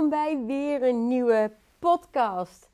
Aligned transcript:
welkom 0.00 0.18
bij 0.18 0.46
weer 0.46 0.82
een 0.82 1.08
nieuwe 1.08 1.52
podcast. 1.78 2.70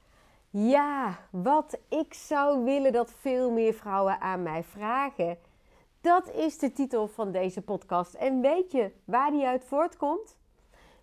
Ja, 0.50 1.18
wat 1.30 1.78
ik 1.88 2.14
zou 2.14 2.64
willen 2.64 2.92
dat 2.92 3.10
veel 3.10 3.50
meer 3.50 3.74
vrouwen 3.74 4.20
aan 4.20 4.42
mij 4.42 4.64
vragen. 4.64 5.38
Dat 6.00 6.30
is 6.30 6.58
de 6.58 6.72
titel 6.72 7.08
van 7.08 7.32
deze 7.32 7.62
podcast. 7.62 8.14
En 8.14 8.40
weet 8.40 8.72
je 8.72 8.92
waar 9.04 9.30
die 9.30 9.46
uit 9.46 9.64
voortkomt? 9.64 10.36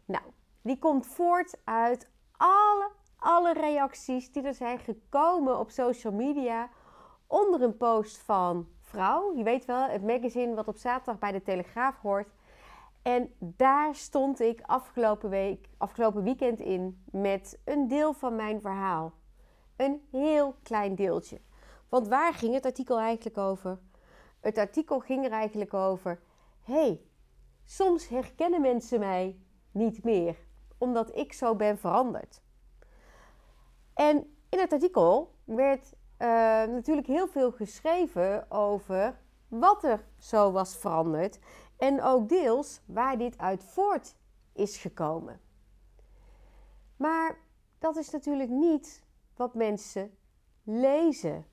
Nou, 0.05 0.23
die 0.61 0.79
komt 0.79 1.05
voort 1.05 1.57
uit 1.63 2.09
alle, 2.37 2.89
alle 3.17 3.53
reacties 3.53 4.31
die 4.31 4.43
er 4.43 4.53
zijn 4.53 4.79
gekomen 4.79 5.59
op 5.59 5.69
social 5.69 6.13
media 6.13 6.69
onder 7.27 7.61
een 7.61 7.77
post 7.77 8.17
van 8.17 8.67
Vrouw. 8.81 9.35
Je 9.35 9.43
weet 9.43 9.65
wel, 9.65 9.87
het 9.87 10.03
magazine 10.03 10.55
wat 10.55 10.67
op 10.67 10.77
zaterdag 10.77 11.19
bij 11.19 11.31
de 11.31 11.41
Telegraaf 11.41 11.99
hoort. 12.01 12.27
En 13.03 13.33
daar 13.39 13.95
stond 13.95 14.39
ik 14.39 14.61
afgelopen, 14.61 15.29
week, 15.29 15.69
afgelopen 15.77 16.23
weekend 16.23 16.59
in 16.59 17.03
met 17.11 17.59
een 17.65 17.87
deel 17.87 18.13
van 18.13 18.35
mijn 18.35 18.61
verhaal. 18.61 19.13
Een 19.75 20.07
heel 20.11 20.55
klein 20.63 20.95
deeltje. 20.95 21.41
Want 21.89 22.07
waar 22.07 22.33
ging 22.33 22.53
het 22.53 22.65
artikel 22.65 22.99
eigenlijk 22.99 23.37
over? 23.37 23.79
Het 24.39 24.57
artikel 24.57 24.99
ging 24.99 25.25
er 25.25 25.31
eigenlijk 25.31 25.73
over: 25.73 26.21
hey, 26.61 27.01
soms 27.65 28.07
herkennen 28.07 28.61
mensen 28.61 28.99
mij 28.99 29.37
niet 29.71 30.03
meer, 30.03 30.37
omdat 30.77 31.15
ik 31.15 31.33
zo 31.33 31.55
ben 31.55 31.77
veranderd. 31.77 32.41
En 33.93 34.35
in 34.49 34.59
het 34.59 34.73
artikel 34.73 35.35
werd 35.43 35.93
uh, 35.93 36.27
natuurlijk 36.73 37.07
heel 37.07 37.27
veel 37.27 37.51
geschreven 37.51 38.51
over 38.51 39.19
wat 39.47 39.83
er 39.83 40.05
zo 40.17 40.51
was 40.51 40.77
veranderd 40.77 41.39
en 41.83 42.01
ook 42.01 42.29
deels 42.29 42.81
waar 42.85 43.17
dit 43.17 43.37
uit 43.37 43.63
voort 43.63 44.15
is 44.53 44.77
gekomen. 44.77 45.39
Maar 46.95 47.37
dat 47.79 47.95
is 47.95 48.09
natuurlijk 48.09 48.49
niet 48.49 49.03
wat 49.35 49.53
mensen 49.53 50.17
lezen. 50.63 51.45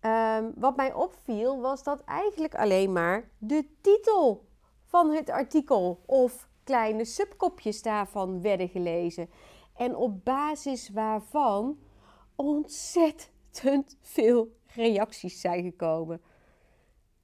Um, 0.00 0.52
wat 0.56 0.76
mij 0.76 0.92
opviel 0.92 1.60
was 1.60 1.82
dat 1.82 2.04
eigenlijk 2.04 2.54
alleen 2.54 2.92
maar 2.92 3.30
de 3.38 3.66
titel 3.80 4.48
van 4.84 5.10
het 5.10 5.30
artikel 5.30 6.02
of 6.06 6.48
kleine 6.64 7.04
subkopjes 7.04 7.82
daarvan 7.82 8.42
werden 8.42 8.68
gelezen. 8.68 9.30
En 9.74 9.96
op 9.96 10.24
basis 10.24 10.88
waarvan 10.90 11.78
ontzettend 12.34 13.96
veel 14.00 14.56
reacties 14.66 15.40
zijn 15.40 15.62
gekomen. 15.62 16.22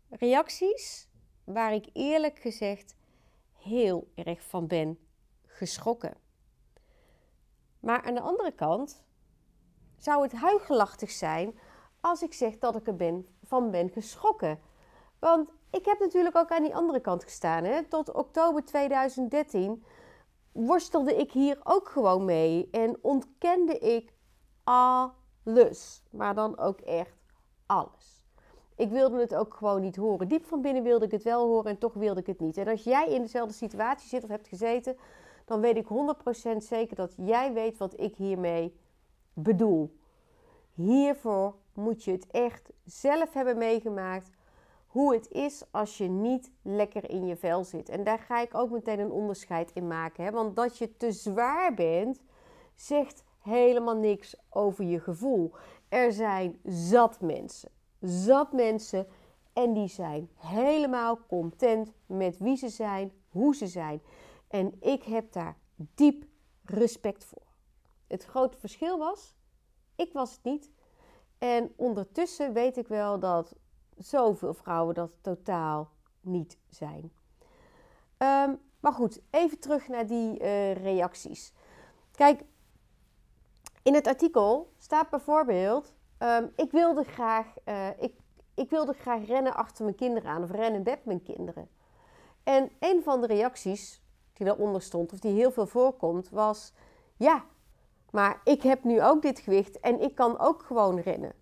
Reacties 0.08 1.07
waar 1.52 1.72
ik 1.72 1.88
eerlijk 1.92 2.38
gezegd 2.38 2.96
heel 3.52 4.10
erg 4.14 4.42
van 4.42 4.66
ben 4.66 4.98
geschrokken. 5.46 6.16
Maar 7.80 8.02
aan 8.02 8.14
de 8.14 8.20
andere 8.20 8.52
kant 8.52 9.04
zou 9.96 10.22
het 10.22 10.32
huigelachtig 10.32 11.10
zijn 11.10 11.58
als 12.00 12.22
ik 12.22 12.32
zeg 12.32 12.58
dat 12.58 12.76
ik 12.76 12.86
er 12.86 12.96
ben, 12.96 13.26
van 13.42 13.70
ben 13.70 13.90
geschrokken. 13.90 14.60
Want 15.18 15.50
ik 15.70 15.84
heb 15.84 15.98
natuurlijk 15.98 16.36
ook 16.36 16.50
aan 16.50 16.62
die 16.62 16.74
andere 16.74 17.00
kant 17.00 17.24
gestaan. 17.24 17.64
Hè? 17.64 17.84
Tot 17.84 18.12
oktober 18.12 18.64
2013 18.64 19.84
worstelde 20.52 21.16
ik 21.16 21.32
hier 21.32 21.60
ook 21.64 21.88
gewoon 21.88 22.24
mee 22.24 22.68
en 22.70 22.98
ontkende 23.00 23.78
ik 23.78 24.12
alles. 24.64 26.02
Maar 26.10 26.34
dan 26.34 26.58
ook 26.58 26.80
echt 26.80 27.16
alles. 27.66 28.17
Ik 28.78 28.90
wilde 28.90 29.20
het 29.20 29.34
ook 29.34 29.54
gewoon 29.54 29.80
niet 29.80 29.96
horen. 29.96 30.28
Diep 30.28 30.44
van 30.44 30.60
binnen 30.60 30.82
wilde 30.82 31.04
ik 31.04 31.10
het 31.10 31.22
wel 31.22 31.46
horen 31.46 31.70
en 31.70 31.78
toch 31.78 31.94
wilde 31.94 32.20
ik 32.20 32.26
het 32.26 32.40
niet. 32.40 32.56
En 32.56 32.68
als 32.68 32.84
jij 32.84 33.08
in 33.08 33.22
dezelfde 33.22 33.54
situatie 33.54 34.08
zit 34.08 34.22
of 34.22 34.28
hebt 34.28 34.48
gezeten, 34.48 34.96
dan 35.44 35.60
weet 35.60 35.76
ik 35.76 35.86
100% 36.54 36.56
zeker 36.56 36.96
dat 36.96 37.14
jij 37.16 37.52
weet 37.52 37.78
wat 37.78 38.00
ik 38.00 38.14
hiermee 38.16 38.74
bedoel. 39.32 39.96
Hiervoor 40.74 41.54
moet 41.74 42.04
je 42.04 42.10
het 42.10 42.26
echt 42.26 42.70
zelf 42.84 43.32
hebben 43.32 43.58
meegemaakt. 43.58 44.30
Hoe 44.86 45.14
het 45.14 45.30
is 45.30 45.64
als 45.70 45.98
je 45.98 46.08
niet 46.08 46.50
lekker 46.62 47.10
in 47.10 47.26
je 47.26 47.36
vel 47.36 47.64
zit. 47.64 47.88
En 47.88 48.04
daar 48.04 48.18
ga 48.18 48.40
ik 48.40 48.54
ook 48.54 48.70
meteen 48.70 48.98
een 48.98 49.12
onderscheid 49.12 49.70
in 49.74 49.86
maken. 49.86 50.24
Hè? 50.24 50.30
Want 50.30 50.56
dat 50.56 50.78
je 50.78 50.96
te 50.96 51.12
zwaar 51.12 51.74
bent, 51.74 52.20
zegt 52.74 53.24
helemaal 53.38 53.96
niks 53.96 54.36
over 54.50 54.84
je 54.84 55.00
gevoel. 55.00 55.52
Er 55.88 56.12
zijn 56.12 56.58
zat 56.64 57.20
mensen 57.20 57.76
zat 58.00 58.52
mensen 58.52 59.06
en 59.52 59.72
die 59.72 59.88
zijn 59.88 60.30
helemaal 60.34 61.18
content 61.26 61.92
met 62.06 62.38
wie 62.38 62.56
ze 62.56 62.68
zijn, 62.68 63.12
hoe 63.28 63.56
ze 63.56 63.66
zijn. 63.66 64.02
En 64.48 64.76
ik 64.80 65.02
heb 65.02 65.32
daar 65.32 65.56
diep 65.76 66.24
respect 66.64 67.24
voor. 67.24 67.46
Het 68.06 68.24
grote 68.24 68.58
verschil 68.58 68.98
was, 68.98 69.36
ik 69.96 70.12
was 70.12 70.32
het 70.32 70.44
niet. 70.44 70.70
En 71.38 71.72
ondertussen 71.76 72.52
weet 72.52 72.76
ik 72.76 72.88
wel 72.88 73.18
dat 73.18 73.54
zoveel 73.96 74.54
vrouwen 74.54 74.94
dat 74.94 75.10
totaal 75.20 75.90
niet 76.20 76.58
zijn. 76.68 77.12
Ehm, 78.16 78.54
maar 78.80 78.92
goed, 78.92 79.20
even 79.30 79.58
terug 79.58 79.88
naar 79.88 80.06
die 80.06 80.40
uh, 80.40 80.72
reacties. 80.74 81.52
Kijk, 82.10 82.44
in 83.82 83.94
het 83.94 84.06
artikel 84.06 84.72
staat 84.78 85.10
bijvoorbeeld 85.10 85.94
Ehm, 86.18 86.46
ik, 86.56 86.70
wilde 86.70 87.04
graag, 87.04 87.46
uh, 87.64 87.88
ik, 87.98 88.14
ik 88.54 88.70
wilde 88.70 88.92
graag 88.92 89.26
rennen 89.26 89.54
achter 89.54 89.84
mijn 89.84 89.96
kinderen 89.96 90.30
aan 90.30 90.42
of 90.42 90.50
rennen 90.50 90.82
met 90.82 91.04
mijn 91.04 91.22
kinderen. 91.22 91.68
En 92.42 92.70
een 92.78 93.02
van 93.02 93.20
de 93.20 93.26
reacties 93.26 94.02
die 94.32 94.46
daaronder 94.46 94.82
stond, 94.82 95.12
of 95.12 95.18
die 95.18 95.32
heel 95.32 95.50
veel 95.50 95.66
voorkomt, 95.66 96.30
was: 96.30 96.72
Ja, 97.16 97.44
maar 98.10 98.40
ik 98.44 98.62
heb 98.62 98.84
nu 98.84 99.02
ook 99.02 99.22
dit 99.22 99.38
gewicht 99.38 99.80
en 99.80 100.00
ik 100.00 100.14
kan 100.14 100.38
ook 100.38 100.62
gewoon 100.62 101.00
rennen. 101.00 101.32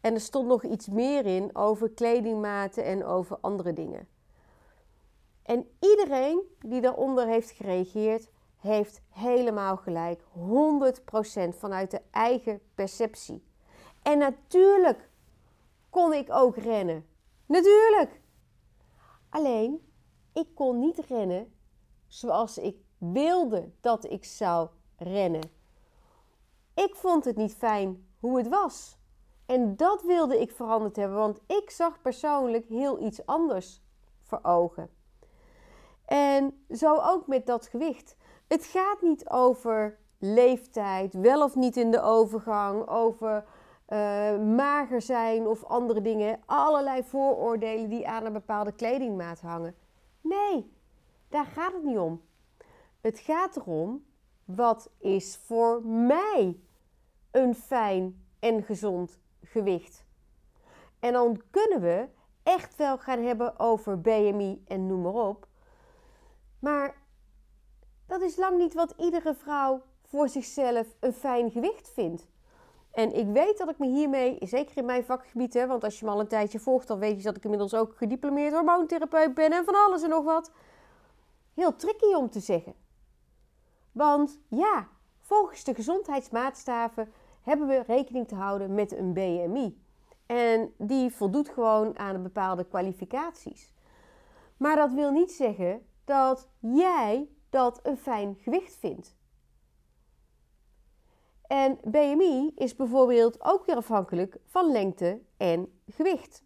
En 0.00 0.14
er 0.14 0.20
stond 0.20 0.46
nog 0.46 0.64
iets 0.64 0.88
meer 0.88 1.26
in 1.26 1.56
over 1.56 1.90
kledingmaten 1.90 2.84
en 2.84 3.04
over 3.04 3.38
andere 3.40 3.72
dingen. 3.72 4.08
En 5.42 5.68
iedereen 5.80 6.40
die 6.58 6.80
daaronder 6.80 7.26
heeft 7.26 7.50
gereageerd, 7.50 8.30
heeft 8.56 9.02
helemaal 9.08 9.76
gelijk. 9.76 10.22
100% 10.22 11.56
vanuit 11.58 11.90
de 11.90 12.00
eigen 12.10 12.60
perceptie. 12.74 13.50
En 14.02 14.18
natuurlijk 14.18 15.10
kon 15.90 16.12
ik 16.12 16.30
ook 16.30 16.56
rennen. 16.56 17.06
Natuurlijk. 17.46 18.20
Alleen, 19.28 19.92
ik 20.32 20.54
kon 20.54 20.78
niet 20.78 20.98
rennen 20.98 21.52
zoals 22.06 22.58
ik 22.58 22.76
wilde 22.98 23.70
dat 23.80 24.04
ik 24.04 24.24
zou 24.24 24.68
rennen. 24.96 25.50
Ik 26.74 26.94
vond 26.94 27.24
het 27.24 27.36
niet 27.36 27.54
fijn 27.54 28.06
hoe 28.20 28.38
het 28.38 28.48
was. 28.48 28.96
En 29.46 29.76
dat 29.76 30.02
wilde 30.02 30.40
ik 30.40 30.50
veranderd 30.50 30.96
hebben, 30.96 31.16
want 31.18 31.40
ik 31.46 31.70
zag 31.70 32.02
persoonlijk 32.02 32.66
heel 32.68 33.00
iets 33.00 33.26
anders 33.26 33.82
voor 34.22 34.38
ogen. 34.42 34.90
En 36.04 36.64
zo 36.70 36.96
ook 36.96 37.26
met 37.26 37.46
dat 37.46 37.66
gewicht. 37.66 38.16
Het 38.48 38.64
gaat 38.64 39.02
niet 39.02 39.28
over 39.28 39.98
leeftijd, 40.18 41.14
wel 41.14 41.42
of 41.42 41.54
niet 41.54 41.76
in 41.76 41.90
de 41.90 42.00
overgang, 42.00 42.88
over 42.88 43.44
uh, 43.92 44.38
mager 44.38 45.02
zijn 45.02 45.46
of 45.46 45.64
andere 45.64 46.02
dingen. 46.02 46.40
Allerlei 46.46 47.02
vooroordelen 47.02 47.88
die 47.88 48.08
aan 48.08 48.24
een 48.24 48.32
bepaalde 48.32 48.72
kledingmaat 48.72 49.40
hangen. 49.40 49.74
Nee, 50.20 50.72
daar 51.28 51.46
gaat 51.46 51.72
het 51.72 51.84
niet 51.84 51.98
om. 51.98 52.22
Het 53.00 53.18
gaat 53.18 53.56
erom 53.56 54.04
wat 54.44 54.90
is 54.98 55.36
voor 55.36 55.84
mij 55.84 56.60
een 57.30 57.54
fijn 57.54 58.24
en 58.38 58.62
gezond 58.62 59.18
gewicht. 59.42 60.04
En 61.00 61.12
dan 61.12 61.42
kunnen 61.50 61.80
we 61.80 62.08
echt 62.42 62.76
wel 62.76 62.98
gaan 62.98 63.22
hebben 63.22 63.58
over 63.58 64.00
BMI 64.00 64.62
en 64.66 64.86
noem 64.86 65.02
maar 65.02 65.28
op. 65.28 65.46
Maar 66.58 66.94
dat 68.06 68.22
is 68.22 68.36
lang 68.36 68.58
niet 68.58 68.74
wat 68.74 68.94
iedere 68.96 69.34
vrouw 69.34 69.82
voor 70.02 70.28
zichzelf 70.28 70.86
een 71.00 71.12
fijn 71.12 71.50
gewicht 71.50 71.90
vindt. 71.90 72.30
En 72.92 73.14
ik 73.14 73.26
weet 73.26 73.58
dat 73.58 73.68
ik 73.68 73.78
me 73.78 73.86
hiermee, 73.86 74.36
zeker 74.40 74.76
in 74.76 74.84
mijn 74.84 75.04
vakgebied, 75.04 75.54
hè, 75.54 75.66
want 75.66 75.84
als 75.84 75.98
je 75.98 76.04
me 76.04 76.10
al 76.10 76.20
een 76.20 76.28
tijdje 76.28 76.58
volgt, 76.58 76.88
dan 76.88 76.98
weet 76.98 77.16
je 77.16 77.22
dat 77.22 77.36
ik 77.36 77.44
inmiddels 77.44 77.74
ook 77.74 77.96
gediplomeerd 77.96 78.52
hormoontherapeut 78.52 79.34
ben 79.34 79.52
en 79.52 79.64
van 79.64 79.74
alles 79.74 80.02
en 80.02 80.08
nog 80.08 80.24
wat. 80.24 80.52
Heel 81.54 81.76
tricky 81.76 82.14
om 82.14 82.30
te 82.30 82.40
zeggen. 82.40 82.74
Want 83.92 84.40
ja, 84.48 84.88
volgens 85.20 85.64
de 85.64 85.74
gezondheidsmaatstaven 85.74 87.12
hebben 87.42 87.68
we 87.68 87.82
rekening 87.86 88.28
te 88.28 88.34
houden 88.34 88.74
met 88.74 88.92
een 88.92 89.12
BMI. 89.12 89.80
En 90.26 90.74
die 90.78 91.10
voldoet 91.10 91.48
gewoon 91.48 91.98
aan 91.98 92.22
bepaalde 92.22 92.64
kwalificaties. 92.64 93.74
Maar 94.56 94.76
dat 94.76 94.92
wil 94.92 95.10
niet 95.10 95.32
zeggen 95.32 95.86
dat 96.04 96.48
jij 96.58 97.28
dat 97.50 97.80
een 97.82 97.96
fijn 97.96 98.36
gewicht 98.40 98.76
vindt. 98.76 99.16
En 101.52 101.78
BMI 101.84 102.52
is 102.54 102.76
bijvoorbeeld 102.76 103.44
ook 103.44 103.66
weer 103.66 103.76
afhankelijk 103.76 104.36
van 104.46 104.70
lengte 104.70 105.20
en 105.36 105.80
gewicht. 105.86 106.42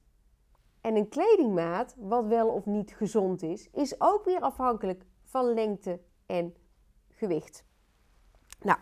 En 0.80 0.96
een 0.96 1.08
kledingmaat, 1.08 1.94
wat 1.98 2.26
wel 2.26 2.48
of 2.48 2.64
niet 2.64 2.94
gezond 2.94 3.42
is, 3.42 3.68
is 3.72 4.00
ook 4.00 4.24
weer 4.24 4.40
afhankelijk 4.40 5.04
van 5.24 5.54
lengte 5.54 6.00
en 6.26 6.54
gewicht. 7.08 7.64
Nou, 8.60 8.78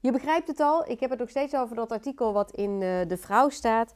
je 0.00 0.12
begrijpt 0.12 0.48
het 0.48 0.60
al. 0.60 0.88
Ik 0.88 1.00
heb 1.00 1.10
het 1.10 1.18
nog 1.18 1.30
steeds 1.30 1.54
over 1.54 1.76
dat 1.76 1.92
artikel 1.92 2.32
wat 2.32 2.50
in 2.50 2.80
uh, 2.80 3.00
de 3.06 3.16
Vrouw 3.16 3.48
staat. 3.48 3.94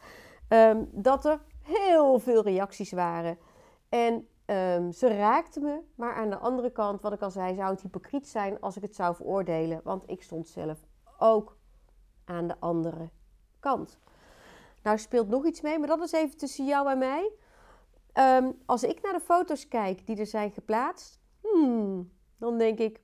Um, 0.49 0.89
dat 0.93 1.25
er 1.25 1.41
heel 1.63 2.19
veel 2.19 2.43
reacties 2.43 2.93
waren. 2.93 3.39
En 3.89 4.29
um, 4.47 4.93
ze 4.93 5.09
raakten 5.17 5.63
me. 5.63 5.81
Maar 5.95 6.15
aan 6.15 6.31
de 6.31 6.39
andere 6.39 6.73
kant, 6.73 7.03
wat 7.03 7.13
ik 7.13 7.23
al 7.23 7.31
zei, 7.31 7.55
zou 7.55 7.71
het 7.71 7.83
hypocriet 7.83 8.29
zijn 8.29 8.61
als 8.61 8.77
ik 8.77 8.83
het 8.83 8.95
zou 8.95 9.15
veroordelen. 9.15 9.81
Want 9.85 10.11
ik 10.11 10.23
stond 10.23 10.49
zelf 10.49 10.79
ook 11.19 11.54
aan 12.25 12.47
de 12.47 12.57
andere 12.59 13.09
kant. 13.61 13.99
Nou 14.83 14.99
speelt 14.99 15.29
nog 15.29 15.45
iets 15.45 15.61
mee, 15.61 15.79
maar 15.79 15.89
dat 15.89 16.01
is 16.01 16.13
even 16.13 16.37
tussen 16.37 16.67
jou 16.67 16.91
en 16.91 16.99
mij. 16.99 17.33
Um, 18.15 18.63
als 18.67 18.83
ik 18.83 19.03
naar 19.03 19.13
de 19.13 19.21
foto's 19.21 19.69
kijk 19.69 20.07
die 20.07 20.17
er 20.17 20.27
zijn 20.27 20.51
geplaatst, 20.51 21.21
hmm, 21.41 22.11
dan 22.39 22.59
denk 22.59 22.79
ik: 22.79 23.01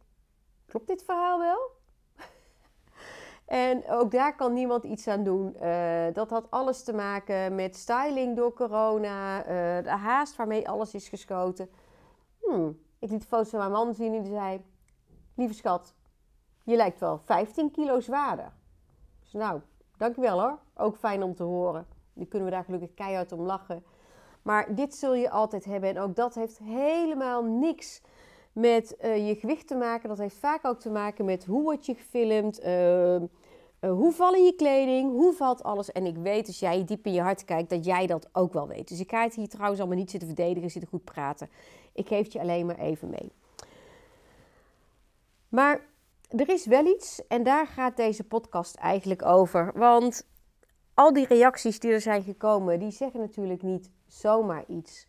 klopt 0.66 0.86
dit 0.86 1.02
verhaal 1.04 1.38
wel? 1.38 1.70
en 3.64 3.88
ook 3.88 4.10
daar 4.10 4.36
kan 4.36 4.52
niemand 4.52 4.84
iets 4.84 5.08
aan 5.08 5.24
doen. 5.24 5.56
Uh, 5.62 6.06
dat 6.12 6.30
had 6.30 6.50
alles 6.50 6.82
te 6.82 6.92
maken 6.92 7.54
met 7.54 7.76
styling 7.76 8.36
door 8.36 8.52
corona, 8.52 9.38
uh, 9.38 9.84
de 9.84 9.90
haast 9.90 10.36
waarmee 10.36 10.68
alles 10.68 10.94
is 10.94 11.08
geschoten. 11.08 11.70
Hmm, 12.40 12.78
ik 12.98 13.10
liet 13.10 13.20
de 13.20 13.26
foto's 13.26 13.50
van 13.50 13.58
mijn 13.58 13.70
man 13.70 13.94
zien 13.94 14.14
en 14.14 14.22
die 14.22 14.32
zei: 14.32 14.64
Lieve 15.34 15.54
schat, 15.54 15.94
je 16.64 16.76
lijkt 16.76 17.00
wel 17.00 17.18
15 17.18 17.70
kilo 17.70 18.00
zwaarder. 18.00 18.52
Dus 19.30 19.40
nou, 19.40 19.60
dankjewel 19.96 20.40
hoor. 20.40 20.58
Ook 20.76 20.96
fijn 20.96 21.22
om 21.22 21.34
te 21.34 21.42
horen. 21.42 21.86
Nu 22.12 22.24
kunnen 22.24 22.48
we 22.48 22.54
daar 22.54 22.64
gelukkig 22.64 22.94
keihard 22.94 23.32
om 23.32 23.40
lachen. 23.40 23.84
Maar 24.42 24.74
dit 24.74 24.94
zul 24.94 25.14
je 25.14 25.30
altijd 25.30 25.64
hebben. 25.64 25.88
En 25.88 25.98
ook 25.98 26.16
dat 26.16 26.34
heeft 26.34 26.58
helemaal 26.58 27.44
niks 27.44 28.02
met 28.52 28.96
uh, 29.00 29.28
je 29.28 29.34
gewicht 29.34 29.66
te 29.66 29.74
maken. 29.74 30.08
Dat 30.08 30.18
heeft 30.18 30.36
vaak 30.36 30.64
ook 30.64 30.80
te 30.80 30.90
maken 30.90 31.24
met 31.24 31.44
hoe 31.44 31.62
word 31.62 31.86
je 31.86 31.94
gefilmd. 31.94 32.64
Uh, 32.64 33.14
uh, 33.14 33.20
hoe 33.80 34.12
vallen 34.12 34.44
je 34.44 34.54
kleding? 34.54 35.12
Hoe 35.12 35.32
valt 35.32 35.62
alles? 35.62 35.92
En 35.92 36.06
ik 36.06 36.16
weet, 36.16 36.46
als 36.46 36.58
jij 36.58 36.84
diep 36.84 37.06
in 37.06 37.12
je 37.12 37.20
hart 37.20 37.44
kijkt, 37.44 37.70
dat 37.70 37.84
jij 37.84 38.06
dat 38.06 38.28
ook 38.32 38.52
wel 38.52 38.68
weet. 38.68 38.88
Dus 38.88 39.00
ik 39.00 39.10
ga 39.10 39.22
het 39.22 39.34
hier 39.34 39.48
trouwens 39.48 39.80
allemaal 39.80 39.98
niet 39.98 40.10
zitten 40.10 40.28
verdedigen, 40.28 40.70
zitten 40.70 40.90
goed 40.90 41.04
praten. 41.04 41.48
Ik 41.92 42.08
geef 42.08 42.22
het 42.24 42.32
je 42.32 42.40
alleen 42.40 42.66
maar 42.66 42.78
even 42.78 43.10
mee. 43.10 43.32
Maar 45.48 45.88
er 46.30 46.48
is 46.48 46.66
wel 46.66 46.86
iets 46.86 47.26
en 47.26 47.42
daar 47.42 47.66
gaat 47.66 47.96
deze 47.96 48.24
podcast 48.24 48.74
eigenlijk 48.74 49.24
over. 49.24 49.72
Want 49.74 50.28
al 50.94 51.12
die 51.12 51.26
reacties 51.26 51.80
die 51.80 51.92
er 51.92 52.00
zijn 52.00 52.22
gekomen, 52.22 52.78
die 52.78 52.90
zeggen 52.90 53.20
natuurlijk 53.20 53.62
niet 53.62 53.90
zomaar 54.06 54.64
iets. 54.66 55.08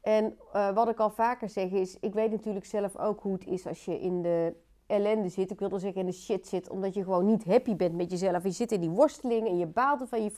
En 0.00 0.38
uh, 0.54 0.74
wat 0.74 0.88
ik 0.88 0.98
al 0.98 1.10
vaker 1.10 1.48
zeg 1.48 1.70
is, 1.70 1.96
ik 2.00 2.14
weet 2.14 2.30
natuurlijk 2.30 2.66
zelf 2.66 2.96
ook 2.96 3.20
hoe 3.20 3.32
het 3.32 3.46
is 3.46 3.66
als 3.66 3.84
je 3.84 4.00
in 4.00 4.22
de 4.22 4.54
ellende 4.86 5.28
zit. 5.28 5.50
Ik 5.50 5.58
wilde 5.58 5.78
zeggen 5.78 6.00
in 6.00 6.06
de 6.06 6.12
shit 6.12 6.48
zit, 6.48 6.68
omdat 6.68 6.94
je 6.94 7.02
gewoon 7.02 7.26
niet 7.26 7.44
happy 7.44 7.76
bent 7.76 7.94
met 7.94 8.10
jezelf. 8.10 8.42
Je 8.42 8.50
zit 8.50 8.72
in 8.72 8.80
die 8.80 8.90
worsteling 8.90 9.46
en 9.46 9.58
je 9.58 9.66
baalt 9.66 10.00
ervan, 10.00 10.22
je 10.22 10.30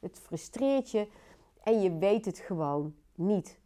het 0.00 0.18
frustreert 0.18 0.90
je 0.90 1.08
en 1.62 1.80
je 1.80 1.98
weet 1.98 2.24
het 2.24 2.38
gewoon 2.38 2.94
niet. 3.14 3.58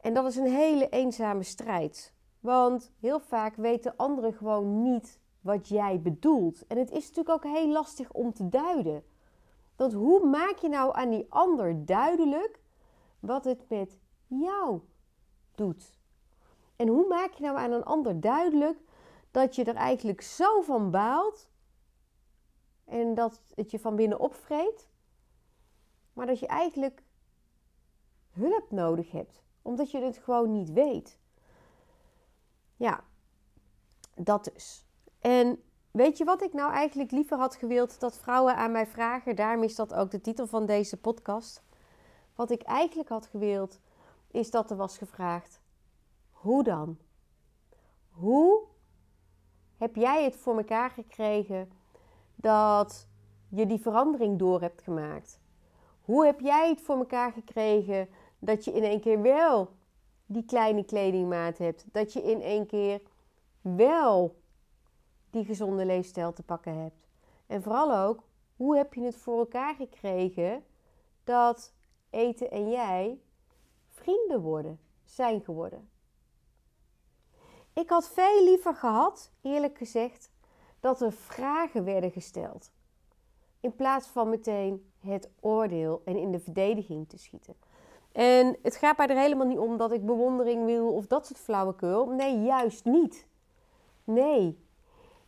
En 0.00 0.14
dat 0.14 0.26
is 0.26 0.36
een 0.36 0.52
hele 0.52 0.88
eenzame 0.88 1.42
strijd. 1.42 2.14
Want 2.40 2.92
heel 3.00 3.20
vaak 3.20 3.56
weten 3.56 3.96
anderen 3.96 4.32
gewoon 4.32 4.82
niet 4.82 5.20
wat 5.40 5.68
jij 5.68 6.00
bedoelt. 6.00 6.66
En 6.66 6.78
het 6.78 6.90
is 6.90 7.08
natuurlijk 7.08 7.28
ook 7.28 7.52
heel 7.52 7.68
lastig 7.68 8.12
om 8.12 8.32
te 8.32 8.48
duiden. 8.48 9.04
Want 9.76 9.92
hoe 9.92 10.26
maak 10.26 10.56
je 10.56 10.68
nou 10.68 10.94
aan 10.94 11.10
die 11.10 11.26
ander 11.28 11.86
duidelijk 11.86 12.60
wat 13.20 13.44
het 13.44 13.68
met 13.68 13.98
jou 14.26 14.80
doet? 15.54 15.98
En 16.76 16.88
hoe 16.88 17.06
maak 17.08 17.32
je 17.32 17.42
nou 17.42 17.58
aan 17.58 17.72
een 17.72 17.84
ander 17.84 18.20
duidelijk 18.20 18.78
dat 19.30 19.54
je 19.54 19.64
er 19.64 19.74
eigenlijk 19.74 20.20
zo 20.20 20.60
van 20.60 20.90
baalt 20.90 21.50
en 22.84 23.14
dat 23.14 23.42
het 23.54 23.70
je 23.70 23.78
van 23.78 23.96
binnen 23.96 24.20
opvreet, 24.20 24.88
maar 26.12 26.26
dat 26.26 26.38
je 26.38 26.46
eigenlijk 26.46 27.02
hulp 28.30 28.70
nodig 28.70 29.10
hebt, 29.10 29.42
omdat 29.62 29.90
je 29.90 29.98
het 29.98 30.16
gewoon 30.16 30.52
niet 30.52 30.72
weet? 30.72 31.18
Ja, 32.76 33.04
dat 34.14 34.44
dus. 34.44 34.86
En 35.18 35.62
weet 35.90 36.18
je 36.18 36.24
wat 36.24 36.42
ik 36.42 36.52
nou 36.52 36.72
eigenlijk 36.72 37.10
liever 37.10 37.38
had 37.38 37.56
gewild 37.56 38.00
dat 38.00 38.18
vrouwen 38.18 38.56
aan 38.56 38.72
mij 38.72 38.86
vragen? 38.86 39.36
Daarom 39.36 39.62
is 39.62 39.74
dat 39.74 39.94
ook 39.94 40.10
de 40.10 40.20
titel 40.20 40.46
van 40.46 40.66
deze 40.66 40.96
podcast. 40.96 41.62
Wat 42.34 42.50
ik 42.50 42.62
eigenlijk 42.62 43.08
had 43.08 43.26
gewild 43.26 43.80
is 44.30 44.50
dat 44.50 44.70
er 44.70 44.76
was 44.76 44.98
gevraagd: 44.98 45.60
hoe 46.30 46.62
dan? 46.62 46.98
Hoe 48.10 48.62
heb 49.76 49.96
jij 49.96 50.24
het 50.24 50.36
voor 50.36 50.56
elkaar 50.56 50.90
gekregen 50.90 51.70
dat 52.34 53.08
je 53.48 53.66
die 53.66 53.80
verandering 53.80 54.38
door 54.38 54.60
hebt 54.60 54.82
gemaakt? 54.82 55.40
Hoe 56.00 56.24
heb 56.24 56.40
jij 56.40 56.68
het 56.68 56.80
voor 56.80 56.96
elkaar 56.96 57.32
gekregen 57.32 58.08
dat 58.38 58.64
je 58.64 58.72
in 58.72 58.82
één 58.82 59.00
keer 59.00 59.22
wel 59.22 59.70
die 60.26 60.44
kleine 60.44 60.84
kledingmaat 60.84 61.58
hebt. 61.58 61.84
Dat 61.92 62.12
je 62.12 62.22
in 62.22 62.42
één 62.42 62.66
keer 62.66 63.00
wel 63.60 64.36
die 65.30 65.44
gezonde 65.44 65.86
leefstijl 65.86 66.32
te 66.32 66.42
pakken 66.42 66.82
hebt. 66.82 67.08
En 67.46 67.62
vooral 67.62 67.96
ook, 67.96 68.22
hoe 68.56 68.76
heb 68.76 68.94
je 68.94 69.00
het 69.00 69.16
voor 69.16 69.38
elkaar 69.38 69.74
gekregen 69.74 70.64
dat 71.24 71.72
eten 72.10 72.50
en 72.50 72.70
jij 72.70 73.20
vrienden 73.88 74.40
worden, 74.40 74.80
zijn 75.04 75.40
geworden? 75.40 75.88
Ik 77.72 77.88
had 77.88 78.08
veel 78.08 78.44
liever 78.44 78.74
gehad, 78.74 79.32
eerlijk 79.42 79.78
gezegd, 79.78 80.30
dat 80.80 81.00
er 81.00 81.12
vragen 81.12 81.84
werden 81.84 82.10
gesteld. 82.10 82.72
In 83.60 83.74
plaats 83.74 84.06
van 84.06 84.28
meteen 84.28 84.92
het 84.98 85.30
oordeel 85.40 86.02
en 86.04 86.16
in 86.16 86.30
de 86.30 86.40
verdediging 86.40 87.08
te 87.08 87.18
schieten. 87.18 87.56
En 88.16 88.56
het 88.62 88.76
gaat 88.76 88.96
mij 88.96 89.06
er 89.06 89.16
helemaal 89.16 89.46
niet 89.46 89.58
om 89.58 89.76
dat 89.76 89.92
ik 89.92 90.06
bewondering 90.06 90.64
wil 90.64 90.92
of 90.92 91.06
dat 91.06 91.26
soort 91.26 91.38
flauwekul. 91.38 92.06
Nee, 92.06 92.42
juist 92.42 92.84
niet. 92.84 93.26
Nee. 94.04 94.58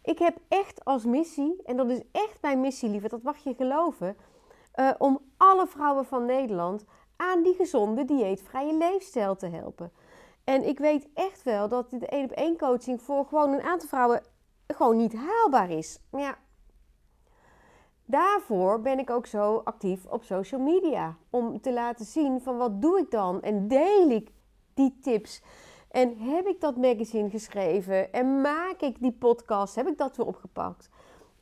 Ik 0.02 0.18
heb 0.18 0.38
echt 0.48 0.84
als 0.84 1.04
missie, 1.04 1.62
en 1.64 1.76
dat 1.76 1.90
is 1.90 2.00
echt 2.12 2.42
mijn 2.42 2.60
missie, 2.60 2.88
lieve, 2.88 3.08
dat 3.08 3.22
mag 3.22 3.36
je 3.36 3.54
geloven, 3.54 4.16
uh, 4.74 4.90
om 4.98 5.20
alle 5.36 5.66
vrouwen 5.66 6.04
van 6.04 6.24
Nederland 6.24 6.84
aan 7.16 7.42
die 7.42 7.54
gezonde, 7.54 8.04
dieetvrije 8.04 8.74
leefstijl 8.74 9.36
te 9.36 9.46
helpen. 9.46 9.92
En 10.44 10.68
ik 10.68 10.78
weet 10.78 11.08
echt 11.14 11.42
wel 11.42 11.68
dat 11.68 11.90
de 11.90 12.06
één 12.06 12.24
op 12.24 12.30
één 12.30 12.56
coaching 12.56 13.02
voor 13.02 13.24
gewoon 13.24 13.52
een 13.52 13.62
aantal 13.62 13.88
vrouwen 13.88 14.22
gewoon 14.66 14.96
niet 14.96 15.14
haalbaar 15.14 15.70
is. 15.70 16.00
Maar 16.10 16.20
ja, 16.20 16.38
daarvoor 18.08 18.80
ben 18.80 18.98
ik 18.98 19.10
ook 19.10 19.26
zo 19.26 19.60
actief 19.64 20.06
op 20.06 20.24
social 20.24 20.60
media. 20.60 21.16
Om 21.30 21.60
te 21.60 21.72
laten 21.72 22.04
zien 22.04 22.40
van 22.40 22.56
wat 22.56 22.82
doe 22.82 22.98
ik 22.98 23.10
dan? 23.10 23.42
En 23.42 23.68
deel 23.68 24.10
ik 24.10 24.32
die 24.74 24.98
tips? 25.00 25.42
En 25.90 26.18
heb 26.18 26.46
ik 26.46 26.60
dat 26.60 26.76
magazine 26.76 27.30
geschreven? 27.30 28.12
En 28.12 28.40
maak 28.40 28.80
ik 28.80 29.00
die 29.00 29.12
podcast? 29.12 29.74
Heb 29.74 29.88
ik 29.88 29.98
dat 29.98 30.16
weer 30.16 30.26
opgepakt? 30.26 30.90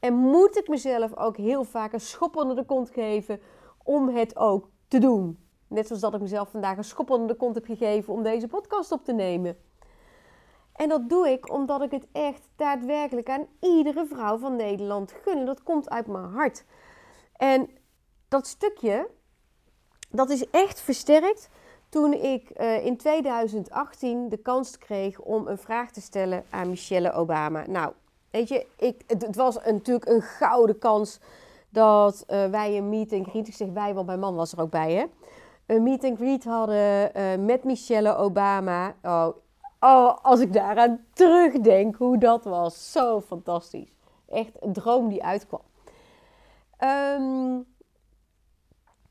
En 0.00 0.14
moet 0.14 0.56
ik 0.56 0.68
mezelf 0.68 1.16
ook 1.16 1.36
heel 1.36 1.64
vaak 1.64 1.92
een 1.92 2.00
schop 2.00 2.36
onder 2.36 2.56
de 2.56 2.64
kont 2.64 2.90
geven 2.90 3.40
om 3.82 4.08
het 4.08 4.36
ook 4.36 4.68
te 4.88 4.98
doen? 4.98 5.38
Net 5.68 5.86
zoals 5.86 6.02
dat 6.02 6.14
ik 6.14 6.20
mezelf 6.20 6.50
vandaag 6.50 6.76
een 6.76 6.84
schop 6.84 7.10
onder 7.10 7.28
de 7.28 7.34
kont 7.34 7.54
heb 7.54 7.64
gegeven 7.64 8.12
om 8.12 8.22
deze 8.22 8.46
podcast 8.46 8.92
op 8.92 9.04
te 9.04 9.12
nemen. 9.12 9.56
En 10.76 10.88
dat 10.88 11.08
doe 11.08 11.28
ik 11.28 11.52
omdat 11.52 11.82
ik 11.82 11.90
het 11.90 12.06
echt 12.12 12.48
daadwerkelijk 12.56 13.28
aan 13.28 13.46
iedere 13.60 14.06
vrouw 14.06 14.38
van 14.38 14.56
Nederland 14.56 15.12
gun. 15.22 15.44
Dat 15.44 15.62
komt 15.62 15.90
uit 15.90 16.06
mijn 16.06 16.24
hart. 16.24 16.64
En 17.36 17.68
dat 18.28 18.46
stukje, 18.46 19.08
dat 20.10 20.30
is 20.30 20.50
echt 20.50 20.80
versterkt 20.80 21.48
toen 21.88 22.12
ik 22.12 22.50
uh, 22.60 22.84
in 22.84 22.96
2018 22.96 24.28
de 24.28 24.36
kans 24.36 24.78
kreeg 24.78 25.20
om 25.20 25.46
een 25.46 25.58
vraag 25.58 25.90
te 25.90 26.00
stellen 26.00 26.44
aan 26.50 26.68
Michelle 26.68 27.12
Obama. 27.12 27.64
Nou, 27.66 27.92
weet 28.30 28.48
je, 28.48 28.66
ik, 28.76 29.02
het, 29.06 29.36
was 29.36 29.58
natuurlijk 29.64 30.06
een 30.06 30.22
gouden 30.22 30.78
kans 30.78 31.20
dat 31.68 32.24
uh, 32.28 32.46
wij 32.46 32.76
een 32.76 32.88
meet 32.88 33.12
and 33.12 33.28
greet, 33.28 33.48
ik 33.48 33.54
zeg 33.54 33.68
wij, 33.68 33.94
want 33.94 34.06
mijn 34.06 34.20
man 34.20 34.34
was 34.34 34.52
er 34.52 34.60
ook 34.60 34.70
bij, 34.70 34.92
hè. 34.92 35.04
Een 35.66 35.82
meet 35.82 36.04
and 36.04 36.16
greet 36.16 36.44
hadden 36.44 37.10
uh, 37.16 37.44
met 37.44 37.64
Michelle 37.64 38.16
Obama. 38.16 38.94
Oh, 39.02 39.28
Oh, 39.80 40.16
als 40.22 40.40
ik 40.40 40.52
daaraan 40.52 41.06
terugdenk 41.12 41.96
hoe 41.96 42.18
dat 42.18 42.44
was. 42.44 42.92
Zo 42.92 43.20
fantastisch. 43.20 43.96
Echt 44.28 44.62
een 44.62 44.72
droom 44.72 45.08
die 45.08 45.24
uitkwam. 45.24 45.62
Um, 46.80 47.66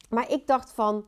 maar 0.09 0.31
ik 0.31 0.47
dacht 0.47 0.71
van, 0.71 1.05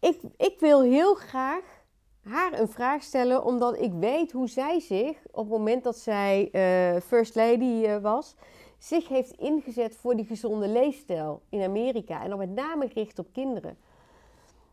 ik, 0.00 0.20
ik 0.36 0.60
wil 0.60 0.82
heel 0.82 1.14
graag 1.14 1.78
haar 2.22 2.60
een 2.60 2.68
vraag 2.68 3.02
stellen, 3.02 3.44
omdat 3.44 3.78
ik 3.78 3.92
weet 3.92 4.32
hoe 4.32 4.48
zij 4.48 4.80
zich, 4.80 5.16
op 5.30 5.44
het 5.44 5.58
moment 5.58 5.84
dat 5.84 5.96
zij 5.96 6.48
uh, 6.52 7.00
First 7.00 7.34
Lady 7.34 7.84
uh, 7.86 7.98
was, 7.98 8.34
zich 8.78 9.08
heeft 9.08 9.32
ingezet 9.32 9.96
voor 9.96 10.16
die 10.16 10.24
gezonde 10.24 10.68
leefstijl 10.68 11.42
in 11.48 11.62
Amerika. 11.62 12.22
En 12.22 12.28
dan 12.28 12.38
met 12.38 12.54
name 12.54 12.88
gericht 12.88 13.18
op 13.18 13.32
kinderen. 13.32 13.78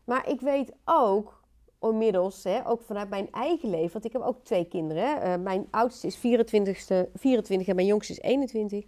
Maar 0.04 0.28
ik 0.28 0.40
weet 0.40 0.72
ook 0.84 1.37
inmiddels, 1.80 2.46
ook 2.64 2.82
vanuit 2.82 3.08
mijn 3.08 3.32
eigen 3.32 3.70
leven, 3.70 3.92
want 3.92 4.04
ik 4.04 4.12
heb 4.12 4.22
ook 4.22 4.44
twee 4.44 4.64
kinderen. 4.64 5.20
Hè. 5.20 5.38
mijn 5.38 5.66
oudste 5.70 6.06
is 6.06 6.16
24, 6.16 7.06
24 7.14 7.68
en 7.68 7.74
mijn 7.74 7.86
jongste 7.86 8.12
is 8.12 8.20
21. 8.20 8.84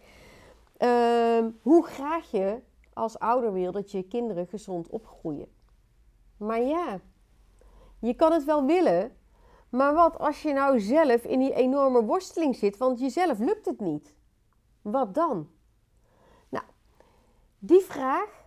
Ehm, 0.76 1.50
hoe 1.62 1.86
graag 1.86 2.30
je 2.30 2.60
als 2.92 3.18
ouder 3.18 3.52
wil 3.52 3.72
dat 3.72 3.90
je 3.90 4.02
kinderen 4.02 4.46
gezond 4.46 4.88
opgroeien. 4.88 5.48
Maar 6.36 6.62
ja, 6.62 7.00
je 7.98 8.14
kan 8.14 8.32
het 8.32 8.44
wel 8.44 8.66
willen, 8.66 9.16
maar 9.68 9.94
wat 9.94 10.18
als 10.18 10.42
je 10.42 10.52
nou 10.52 10.80
zelf 10.80 11.24
in 11.24 11.38
die 11.38 11.54
enorme 11.54 12.04
worsteling 12.04 12.56
zit, 12.56 12.76
want 12.76 13.00
jezelf 13.00 13.38
lukt 13.38 13.66
het 13.66 13.80
niet? 13.80 14.14
Wat 14.82 15.14
dan? 15.14 15.48
Nou, 16.48 16.64
die 17.58 17.80
vraag 17.80 18.40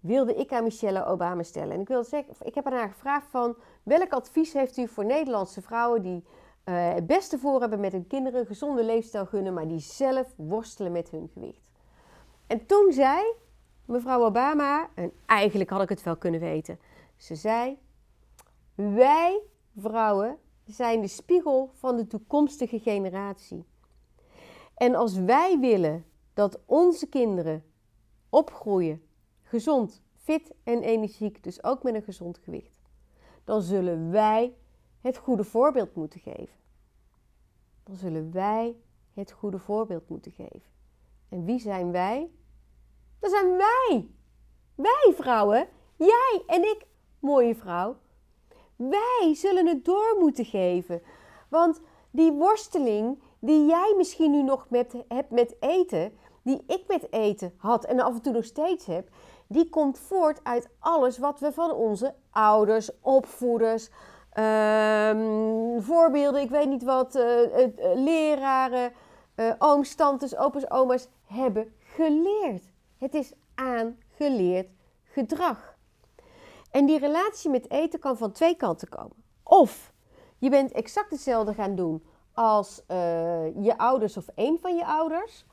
wilde 0.00 0.34
ik 0.34 0.52
aan 0.52 0.64
Michelle 0.64 1.04
Obama 1.04 1.42
stellen. 1.42 1.74
En 1.74 1.80
ik, 1.80 1.88
wilde 1.88 2.08
zeggen, 2.08 2.34
ik 2.42 2.54
heb 2.54 2.64
haar 2.64 2.88
gevraagd 2.88 3.26
van 3.30 3.56
welk 3.88 4.12
advies 4.12 4.52
heeft 4.52 4.76
u 4.76 4.88
voor 4.88 5.04
Nederlandse 5.04 5.62
vrouwen 5.62 6.02
die 6.02 6.24
uh, 6.64 6.92
het 6.94 7.06
beste 7.06 7.38
voor 7.38 7.60
hebben 7.60 7.80
met 7.80 7.92
hun 7.92 8.06
kinderen, 8.06 8.46
gezonde 8.46 8.84
leefstijl 8.84 9.26
gunnen, 9.26 9.54
maar 9.54 9.68
die 9.68 9.78
zelf 9.78 10.34
worstelen 10.36 10.92
met 10.92 11.10
hun 11.10 11.30
gewicht. 11.32 11.68
En 12.46 12.66
toen 12.66 12.92
zei 12.92 13.32
mevrouw 13.84 14.24
Obama, 14.24 14.88
en 14.94 15.12
eigenlijk 15.26 15.70
had 15.70 15.82
ik 15.82 15.88
het 15.88 16.02
wel 16.02 16.16
kunnen 16.16 16.40
weten, 16.40 16.78
ze 17.16 17.34
zei: 17.34 17.78
Wij 18.74 19.40
vrouwen 19.76 20.38
zijn 20.64 21.00
de 21.00 21.08
spiegel 21.08 21.70
van 21.74 21.96
de 21.96 22.06
toekomstige 22.06 22.78
generatie. 22.78 23.64
En 24.74 24.94
als 24.94 25.14
wij 25.14 25.58
willen 25.58 26.04
dat 26.34 26.60
onze 26.66 27.06
kinderen 27.06 27.64
opgroeien, 28.28 29.02
gezond, 29.42 30.02
fit 30.14 30.52
en 30.64 30.82
energiek, 30.82 31.42
dus 31.42 31.64
ook 31.64 31.82
met 31.82 31.94
een 31.94 32.02
gezond 32.02 32.38
gewicht, 32.38 32.77
dan 33.48 33.62
zullen 33.62 34.10
wij 34.10 34.54
het 35.00 35.16
goede 35.16 35.44
voorbeeld 35.44 35.94
moeten 35.94 36.20
geven. 36.20 36.56
Dan 37.84 37.96
zullen 37.96 38.32
wij 38.32 38.76
het 39.14 39.32
goede 39.32 39.58
voorbeeld 39.58 40.08
moeten 40.08 40.32
geven. 40.32 40.70
En 41.28 41.44
wie 41.44 41.60
zijn 41.60 41.92
wij? 41.92 42.30
Dat 43.18 43.30
zijn 43.30 43.56
wij. 43.56 44.08
Wij 44.74 45.12
vrouwen, 45.16 45.68
jij 45.96 46.42
en 46.46 46.62
ik, 46.62 46.86
mooie 47.18 47.54
vrouw. 47.54 47.96
Wij 48.76 49.32
zullen 49.34 49.66
het 49.66 49.84
door 49.84 50.16
moeten 50.18 50.44
geven. 50.44 51.02
Want 51.48 51.80
die 52.10 52.32
worsteling 52.32 53.22
die 53.38 53.66
jij 53.66 53.94
misschien 53.96 54.30
nu 54.30 54.42
nog 54.42 54.66
met, 54.70 54.94
hebt 55.08 55.30
met 55.30 55.56
eten, 55.60 56.12
die 56.42 56.62
ik 56.66 56.84
met 56.88 57.12
eten 57.12 57.54
had 57.56 57.84
en 57.84 58.00
af 58.00 58.14
en 58.14 58.22
toe 58.22 58.32
nog 58.32 58.44
steeds 58.44 58.86
heb, 58.86 59.08
die 59.46 59.68
komt 59.68 59.98
voort 59.98 60.44
uit 60.44 60.68
alles 60.78 61.18
wat 61.18 61.40
we 61.40 61.52
van 61.52 61.70
onze 61.72 62.14
ouders, 62.38 62.90
opvoeders, 63.00 63.88
um, 64.38 65.82
voorbeelden, 65.82 66.42
ik 66.42 66.50
weet 66.50 66.68
niet 66.68 66.82
wat, 66.82 67.16
uh, 67.16 67.40
uh, 67.42 67.68
leraren, 67.94 68.92
uh, 69.36 69.52
ooms, 69.58 69.94
tantes, 69.94 70.36
opa's, 70.36 70.70
oma's 70.70 71.08
hebben 71.24 71.72
geleerd. 71.78 72.64
Het 72.98 73.14
is 73.14 73.32
aangeleerd 73.54 74.68
gedrag. 75.02 75.76
En 76.70 76.86
die 76.86 76.98
relatie 76.98 77.50
met 77.50 77.70
eten 77.70 77.98
kan 77.98 78.16
van 78.16 78.32
twee 78.32 78.54
kanten 78.54 78.88
komen. 78.88 79.24
Of 79.42 79.92
je 80.38 80.50
bent 80.50 80.72
exact 80.72 81.10
hetzelfde 81.10 81.54
gaan 81.54 81.74
doen 81.74 82.04
als 82.32 82.82
je 83.60 83.74
ouders 83.76 84.16
of 84.16 84.26
een 84.34 84.58
van 84.60 84.76
je 84.76 84.86
ouders. 84.86 85.44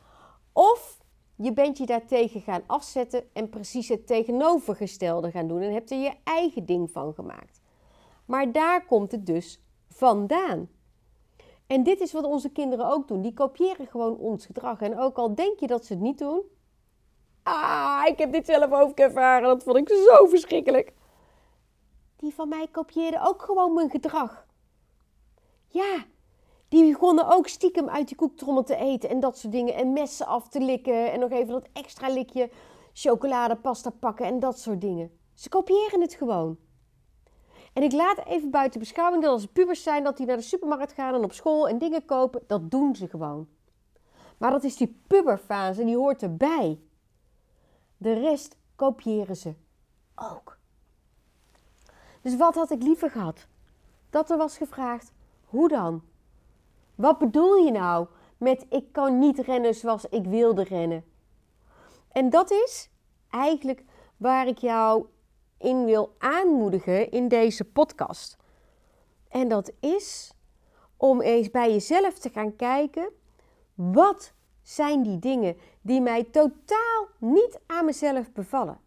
Of 0.53 0.97
je 1.35 1.53
bent 1.53 1.77
je 1.77 1.85
daartegen 1.85 2.41
gaan 2.41 2.63
afzetten 2.65 3.23
en 3.33 3.49
precies 3.49 3.89
het 3.89 4.07
tegenovergestelde 4.07 5.31
gaan 5.31 5.47
doen 5.47 5.61
en 5.61 5.73
hebt 5.73 5.91
er 5.91 5.97
je 5.97 6.13
eigen 6.23 6.65
ding 6.65 6.91
van 6.91 7.13
gemaakt. 7.13 7.61
Maar 8.25 8.51
daar 8.51 8.85
komt 8.85 9.11
het 9.11 9.25
dus 9.25 9.61
vandaan. 9.89 10.69
En 11.67 11.83
dit 11.83 11.99
is 11.99 12.11
wat 12.11 12.23
onze 12.23 12.49
kinderen 12.49 12.91
ook 12.91 13.07
doen. 13.07 13.21
Die 13.21 13.33
kopiëren 13.33 13.87
gewoon 13.87 14.17
ons 14.17 14.45
gedrag. 14.45 14.81
En 14.81 14.97
ook 14.97 15.17
al 15.17 15.35
denk 15.35 15.59
je 15.59 15.67
dat 15.67 15.85
ze 15.85 15.93
het 15.93 16.01
niet 16.01 16.17
doen, 16.17 16.43
Ah, 17.47 18.01
ik 18.05 18.17
heb 18.17 18.31
dit 18.31 18.45
zelf 18.45 18.71
ook 18.71 18.97
ervaren. 18.97 19.47
Dat 19.47 19.63
vond 19.63 19.77
ik 19.77 19.89
zo 19.89 20.25
verschrikkelijk. 20.25 20.93
Die 22.15 22.33
van 22.33 22.49
mij 22.49 22.67
kopieerden 22.71 23.21
ook 23.21 23.41
gewoon 23.41 23.73
mijn 23.73 23.89
gedrag. 23.89 24.45
Ja, 25.67 26.05
die 26.69 26.91
begonnen 26.91 27.29
ook 27.29 27.47
stiekem 27.47 27.89
uit 27.89 28.07
die 28.07 28.17
koektrommel 28.17 28.63
te 28.63 28.75
eten 28.75 29.09
en 29.09 29.19
dat 29.19 29.37
soort 29.37 29.53
dingen. 29.53 29.73
En 29.73 29.93
messen 29.93 30.25
af 30.25 30.47
te 30.47 30.59
likken 30.59 31.11
en 31.11 31.19
nog 31.19 31.31
even 31.31 31.53
dat 31.53 31.67
extra 31.73 32.09
likje 32.09 32.49
chocoladepasta 32.93 33.89
pakken 33.89 34.25
en 34.25 34.39
dat 34.39 34.59
soort 34.59 34.81
dingen. 34.81 35.11
Ze 35.33 35.49
kopiëren 35.49 36.01
het 36.01 36.13
gewoon. 36.13 36.57
En 37.73 37.83
ik 37.83 37.91
laat 37.91 38.25
even 38.25 38.51
buiten 38.51 38.79
beschouwing 38.79 39.23
dat 39.23 39.31
als 39.31 39.45
pubers 39.45 39.83
zijn, 39.83 40.03
dat 40.03 40.17
die 40.17 40.25
naar 40.25 40.35
de 40.35 40.41
supermarkt 40.41 40.91
gaan 40.91 41.13
en 41.13 41.23
op 41.23 41.33
school 41.33 41.67
en 41.67 41.77
dingen 41.77 42.05
kopen. 42.05 42.43
Dat 42.47 42.71
doen 42.71 42.95
ze 42.95 43.07
gewoon. 43.07 43.47
Maar 44.37 44.51
dat 44.51 44.63
is 44.63 44.77
die 44.77 45.01
puberfase, 45.07 45.85
die 45.85 45.95
hoort 45.95 46.21
erbij. 46.21 46.79
De 47.97 48.13
rest 48.13 48.55
kopiëren 48.75 49.35
ze 49.35 49.53
ook. 50.15 50.57
Dus 52.21 52.35
wat 52.35 52.55
had 52.55 52.71
ik 52.71 52.81
liever 52.81 53.09
gehad? 53.09 53.47
Dat 54.09 54.29
er 54.29 54.37
was 54.37 54.57
gevraagd: 54.57 55.11
hoe 55.45 55.67
dan? 55.67 56.03
Wat 56.95 57.17
bedoel 57.17 57.55
je 57.55 57.71
nou 57.71 58.07
met 58.37 58.65
ik 58.69 58.91
kan 58.91 59.19
niet 59.19 59.39
rennen 59.39 59.75
zoals 59.75 60.05
ik 60.05 60.25
wilde 60.25 60.63
rennen? 60.63 61.05
En 62.11 62.29
dat 62.29 62.51
is 62.51 62.89
eigenlijk 63.29 63.83
waar 64.17 64.47
ik 64.47 64.57
jou 64.57 65.05
in 65.57 65.85
wil 65.85 66.15
aanmoedigen 66.17 67.11
in 67.11 67.27
deze 67.27 67.63
podcast. 67.63 68.37
En 69.27 69.47
dat 69.47 69.71
is 69.79 70.33
om 70.97 71.21
eens 71.21 71.51
bij 71.51 71.71
jezelf 71.71 72.19
te 72.19 72.29
gaan 72.29 72.55
kijken: 72.55 73.09
wat 73.73 74.33
zijn 74.61 75.03
die 75.03 75.19
dingen 75.19 75.57
die 75.81 76.01
mij 76.01 76.23
totaal 76.23 77.07
niet 77.19 77.59
aan 77.65 77.85
mezelf 77.85 78.31
bevallen? 78.31 78.79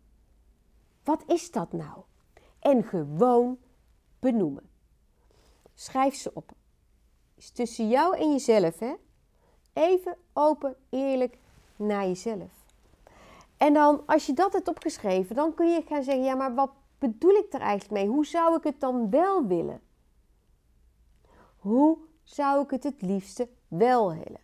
Wat 1.05 1.23
is 1.27 1.51
dat 1.51 1.73
nou? 1.73 2.03
En 2.59 2.85
gewoon 2.85 3.59
benoemen. 4.19 4.71
Schrijf 5.75 6.15
ze 6.15 6.31
op. 6.35 6.53
Tussen 7.53 7.89
jou 7.89 8.17
en 8.17 8.31
jezelf, 8.31 8.79
hè? 8.79 8.95
Even 9.73 10.17
open, 10.33 10.77
eerlijk 10.91 11.39
naar 11.77 12.07
jezelf. 12.07 12.51
En 13.57 13.73
dan, 13.73 14.03
als 14.07 14.27
je 14.27 14.33
dat 14.33 14.53
hebt 14.53 14.69
opgeschreven, 14.69 15.37
dan 15.37 15.55
kun 15.55 15.71
je 15.71 15.83
gaan 15.89 16.03
zeggen: 16.03 16.25
ja, 16.25 16.35
maar 16.35 16.55
wat 16.55 16.71
bedoel 16.99 17.35
ik 17.35 17.53
er 17.53 17.61
eigenlijk 17.61 17.91
mee? 17.91 18.15
Hoe 18.15 18.27
zou 18.27 18.57
ik 18.57 18.65
het 18.65 18.81
dan 18.81 19.11
wel 19.11 19.47
willen? 19.47 19.81
Hoe 21.57 21.99
zou 22.23 22.63
ik 22.63 22.71
het 22.71 22.83
het 22.83 23.03
liefste 23.03 23.49
wel 23.69 24.09
willen? 24.09 24.41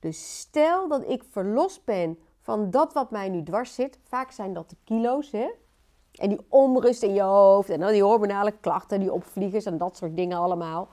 Dus 0.00 0.38
stel 0.38 0.88
dat 0.88 1.08
ik 1.08 1.24
verlost 1.30 1.84
ben 1.84 2.18
van 2.40 2.70
dat 2.70 2.92
wat 2.92 3.10
mij 3.10 3.28
nu 3.28 3.42
dwars 3.42 3.74
zit. 3.74 3.98
Vaak 4.02 4.30
zijn 4.30 4.52
dat 4.52 4.70
de 4.70 4.76
kilo's, 4.84 5.30
hè? 5.30 5.50
En 6.12 6.28
die 6.28 6.40
onrust 6.48 7.02
in 7.02 7.14
je 7.14 7.22
hoofd 7.22 7.70
en 7.70 7.80
dan 7.80 7.92
die 7.92 8.02
hormonale 8.02 8.52
klachten, 8.60 9.00
die 9.00 9.12
opvliegers 9.12 9.64
en 9.64 9.78
dat 9.78 9.96
soort 9.96 10.16
dingen 10.16 10.38
allemaal. 10.38 10.88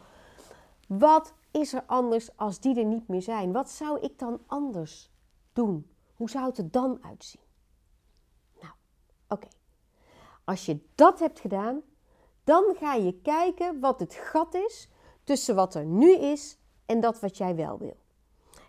Wat 0.88 1.34
is 1.52 1.74
er 1.74 1.84
anders 1.86 2.38
als 2.38 2.60
die 2.60 2.80
er 2.80 2.86
niet 2.86 3.08
meer 3.08 3.22
zijn? 3.22 3.52
Wat 3.52 3.70
zou 3.70 4.00
ik 4.00 4.20
dan 4.20 4.40
anders 4.46 5.12
doen? 5.54 5.92
Hoe 6.14 6.30
zou 6.30 6.46
het 6.46 6.58
er 6.58 6.72
dan 6.72 7.04
uitzien? 7.04 7.42
Nou, 8.62 8.74
oké. 9.28 9.48
Als 10.44 10.66
je 10.66 10.80
dat 10.96 11.20
hebt 11.20 11.40
gedaan, 11.40 11.82
dan 12.44 12.76
ga 12.76 12.94
je 12.94 13.22
kijken 13.22 13.80
wat 13.80 14.00
het 14.00 14.14
gat 14.14 14.54
is 14.54 14.90
tussen 15.24 15.56
wat 15.56 15.76
er 15.76 15.86
nu 15.86 16.16
is 16.16 16.58
en 16.86 17.00
dat 17.00 17.20
wat 17.20 17.38
jij 17.38 17.56
wel 17.56 17.78
wil. 17.78 17.98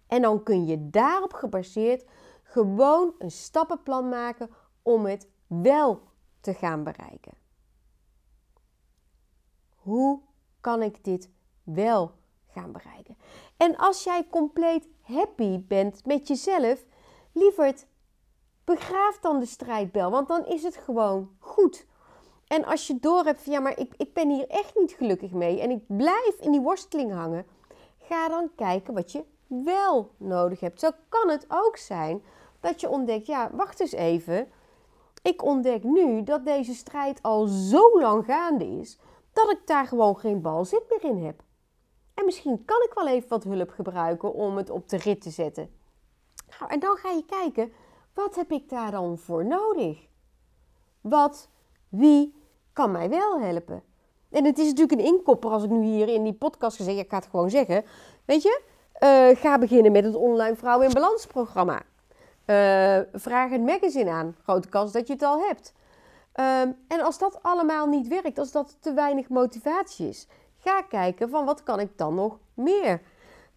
En 0.07 0.23
dan 0.23 0.43
kun 0.43 0.67
je 0.67 0.91
daarop 0.91 1.33
gebaseerd 1.33 2.05
gewoon 2.43 3.15
een 3.19 3.31
stappenplan 3.31 4.09
maken 4.09 4.51
om 4.83 5.05
het 5.05 5.29
wel 5.47 6.03
te 6.41 6.55
gaan 6.55 6.85
bereiken. 6.85 7.33
Hoe 9.77 10.21
kan 10.61 10.83
ik 10.83 11.05
dit 11.05 11.31
wel 11.63 12.13
gaan 12.54 12.73
bereiken? 12.73 13.16
En 13.57 13.76
als 13.76 14.04
jij 14.04 14.26
compleet 14.30 14.88
happy 15.02 15.64
bent 15.66 16.07
met 16.07 16.28
jezelf, 16.28 16.85
lieverd, 17.33 17.87
begraaf 18.64 19.19
dan 19.19 19.38
de 19.38 19.47
strijdbel, 19.47 20.11
want 20.11 20.28
dan 20.28 20.47
is 20.47 20.62
het 20.62 20.76
gewoon 20.76 21.30
goed. 21.38 21.87
En 22.47 22.64
als 22.64 22.87
je 22.87 22.99
door 23.00 23.25
hebt 23.25 23.42
van 23.42 23.52
ja, 23.52 23.61
maar 23.61 23.78
ik, 23.78 23.95
ik 23.97 24.14
ben 24.14 24.30
hier 24.30 24.49
echt 24.49 24.78
niet 24.78 24.92
gelukkig 24.92 25.30
mee 25.30 25.61
en 25.61 25.71
ik 25.71 25.83
blijf 25.87 26.35
in 26.40 26.50
die 26.50 26.61
worsteling 26.61 27.12
hangen, 27.12 27.47
ga 27.99 28.28
dan 28.28 28.50
kijken 28.57 28.95
wat 28.95 29.12
je 29.12 29.25
wel 29.47 30.11
nodig 30.16 30.61
hebt. 30.61 30.80
Zo 30.80 30.90
kan 31.09 31.28
het 31.28 31.47
ook 31.49 31.76
zijn 31.76 32.23
dat 32.61 32.80
je 32.80 32.88
ontdekt, 32.88 33.26
ja, 33.26 33.50
wacht 33.52 33.80
eens 33.80 33.92
even. 33.92 34.49
Ik 35.23 35.45
ontdek 35.45 35.85
nu 35.85 36.23
dat 36.23 36.45
deze 36.45 36.75
strijd 36.75 37.23
al 37.23 37.47
zo 37.47 38.00
lang 38.00 38.25
gaande 38.25 38.66
is, 38.66 38.99
dat 39.33 39.50
ik 39.50 39.66
daar 39.66 39.87
gewoon 39.87 40.19
geen 40.19 40.40
balzit 40.40 40.83
meer 40.88 41.11
in 41.11 41.25
heb. 41.25 41.42
En 42.21 42.27
misschien 42.27 42.65
kan 42.65 42.83
ik 42.83 42.95
wel 42.95 43.09
even 43.09 43.29
wat 43.29 43.45
hulp 43.45 43.71
gebruiken 43.71 44.35
om 44.35 44.57
het 44.57 44.71
op 44.71 44.89
de 44.89 44.97
rit 44.97 45.21
te 45.21 45.31
zetten. 45.31 45.71
Nou, 46.59 46.73
en 46.73 46.81
dan 46.81 46.97
ga 46.97 47.11
je 47.11 47.25
kijken, 47.25 47.73
wat 48.15 48.35
heb 48.35 48.50
ik 48.50 48.69
daar 48.69 48.91
dan 48.91 49.19
voor 49.19 49.45
nodig? 49.45 49.99
Wat, 51.00 51.49
wie 51.89 52.35
kan 52.73 52.91
mij 52.91 53.09
wel 53.09 53.41
helpen? 53.41 53.83
En 54.31 54.45
het 54.45 54.59
is 54.59 54.67
natuurlijk 54.67 55.00
een 55.00 55.07
inkopper 55.07 55.50
als 55.50 55.65
ik 55.65 55.71
nu 55.71 55.83
hier 55.83 56.09
in 56.09 56.25
die 56.25 56.33
podcast 56.33 56.77
gezegd, 56.77 56.99
ik 56.99 57.11
ga 57.11 57.17
het 57.17 57.27
gewoon 57.27 57.50
zeggen. 57.50 57.85
Weet 58.25 58.43
je, 58.43 58.62
uh, 59.00 59.41
ga 59.41 59.59
beginnen 59.59 59.93
met 59.93 60.05
het 60.05 60.15
online 60.15 60.57
Vrouwen 60.57 60.87
in 60.87 60.93
Balans 60.93 61.27
programma. 61.27 61.83
Uh, 62.47 62.99
vraag 63.12 63.50
het 63.50 63.62
magazine 63.62 64.11
aan. 64.11 64.37
Grote 64.43 64.69
kans 64.69 64.93
dat 64.93 65.07
je 65.07 65.12
het 65.12 65.23
al 65.23 65.41
hebt. 65.41 65.73
Um, 66.35 66.77
en 66.89 67.00
als 67.00 67.19
dat 67.19 67.43
allemaal 67.43 67.87
niet 67.87 68.09
werkt, 68.09 68.39
als 68.39 68.53
dat 68.53 68.77
te 68.81 68.93
weinig 68.93 69.29
motivatie 69.29 70.09
is, 70.09 70.27
ga 70.61 70.83
kijken 70.83 71.31
van 71.31 71.45
wat 71.45 71.62
kan 71.62 71.81
ik 71.81 71.99
dan 71.99 72.14
nog 72.14 72.38
meer. 72.55 73.02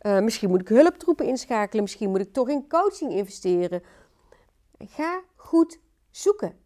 Uh, 0.01 0.19
misschien 0.19 0.49
moet 0.49 0.61
ik 0.61 0.67
hulptroepen 0.67 1.25
inschakelen, 1.25 1.83
misschien 1.83 2.09
moet 2.09 2.19
ik 2.19 2.33
toch 2.33 2.49
in 2.49 2.67
coaching 2.67 3.11
investeren. 3.11 3.83
Ga 4.77 5.21
goed 5.35 5.79
zoeken, 6.11 6.59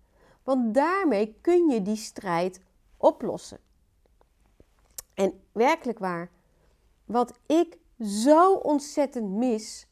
want 0.43 0.73
daarmee 0.73 1.37
kun 1.41 1.69
je 1.69 1.81
die 1.81 1.95
strijd 1.95 2.61
oplossen. 2.97 3.59
En 5.13 5.41
werkelijk 5.51 5.99
waar, 5.99 6.31
wat 7.05 7.39
ik 7.45 7.77
zo 8.01 8.53
ontzettend 8.53 9.29
mis, 9.29 9.87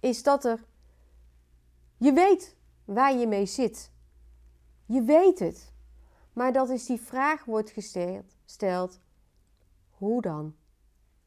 is 0.00 0.22
dat 0.22 0.44
er. 0.44 0.64
Je 1.96 2.12
weet 2.12 2.56
waar 2.84 3.14
je 3.14 3.26
mee 3.26 3.46
zit. 3.46 3.90
Je 4.86 5.02
weet 5.02 5.38
het. 5.38 5.72
Maar 6.32 6.52
dat 6.52 6.68
is 6.68 6.86
die 6.86 7.00
vraag 7.00 7.44
wordt 7.44 7.70
gesteld: 7.70 8.98
hoe 10.04 10.22
dan? 10.22 10.54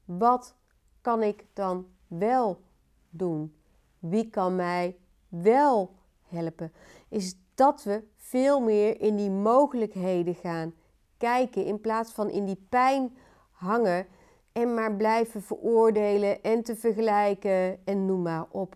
Wat 0.06 0.56
kan 1.02 1.24
ik 1.24 1.46
dan 1.54 1.88
wel 2.08 2.62
doen? 3.10 3.56
Wie 4.00 4.30
kan 4.30 4.56
mij 4.56 4.98
wel 5.28 5.96
helpen? 6.28 6.72
Is 7.10 7.36
dat 7.56 7.84
we 7.84 8.04
veel 8.16 8.60
meer 8.60 9.02
in 9.02 9.16
die 9.16 9.30
mogelijkheden 9.30 10.36
gaan 10.36 10.74
kijken 11.18 11.66
in 11.66 11.82
plaats 11.82 12.12
van 12.12 12.30
in 12.30 12.46
die 12.46 12.66
pijn 12.70 13.18
hangen 13.52 14.08
en 14.52 14.74
maar 14.74 14.96
blijven 14.96 15.42
veroordelen 15.42 16.44
en 16.44 16.64
te 16.64 16.76
vergelijken 16.76 17.86
en 17.86 18.06
noem 18.06 18.22
maar 18.22 18.46
op. 18.50 18.76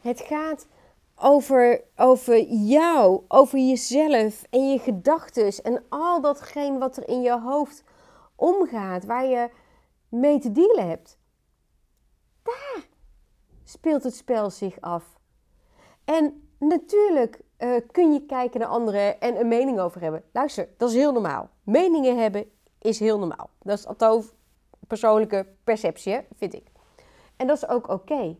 Het 0.00 0.20
gaat 0.20 0.66
over, 1.16 1.82
over 1.96 2.42
jou, 2.48 3.22
over 3.28 3.58
jezelf 3.58 4.44
en 4.50 4.70
je 4.70 4.78
gedachten 4.78 5.64
en 5.64 5.82
al 5.88 6.20
datgene 6.20 6.78
wat 6.78 6.96
er 6.96 7.08
in 7.08 7.22
je 7.22 7.40
hoofd 7.40 7.84
omgaat, 8.36 9.04
waar 9.04 9.26
je 9.26 9.50
mee 10.08 10.38
te 10.38 10.52
dealen 10.52 10.88
hebt. 10.88 11.18
Daar 12.42 12.86
speelt 13.64 14.02
het 14.02 14.14
spel 14.14 14.50
zich 14.50 14.80
af. 14.80 15.18
En 16.04 16.48
natuurlijk 16.58 17.40
uh, 17.58 17.76
kun 17.90 18.12
je 18.12 18.26
kijken 18.26 18.60
naar 18.60 18.68
anderen 18.68 19.20
en 19.20 19.40
een 19.40 19.48
mening 19.48 19.78
over 19.78 20.00
hebben. 20.00 20.24
Luister, 20.32 20.68
dat 20.76 20.88
is 20.88 20.94
heel 20.94 21.12
normaal. 21.12 21.48
Meningen 21.62 22.18
hebben 22.18 22.50
is 22.78 22.98
heel 22.98 23.18
normaal. 23.18 23.50
Dat 23.62 23.78
is 23.78 23.86
althans 23.86 24.26
persoonlijke 24.86 25.46
perceptie, 25.64 26.20
vind 26.36 26.54
ik. 26.54 26.66
En 27.36 27.46
dat 27.46 27.56
is 27.56 27.68
ook 27.68 27.88
oké. 27.88 28.36